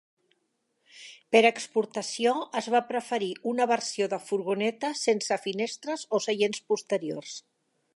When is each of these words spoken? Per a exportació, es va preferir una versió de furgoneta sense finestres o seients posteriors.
Per 1.35 1.41
a 1.45 1.51
exportació, 1.55 2.33
es 2.63 2.71
va 2.77 2.83
preferir 2.93 3.29
una 3.53 3.69
versió 3.75 4.11
de 4.15 4.21
furgoneta 4.33 4.93
sense 5.05 5.41
finestres 5.49 6.11
o 6.21 6.27
seients 6.29 6.69
posteriors. 6.73 7.41